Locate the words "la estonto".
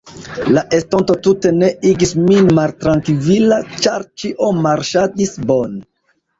0.53-1.15